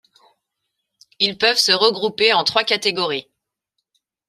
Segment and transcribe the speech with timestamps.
[1.19, 3.29] Ils peuvent se regrouper en trois catégories.